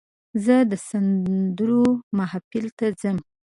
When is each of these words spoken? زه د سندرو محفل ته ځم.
زه 0.45 0.55
د 0.71 0.73
سندرو 0.87 1.83
محفل 2.17 2.65
ته 2.77 2.85
ځم. 3.01 3.17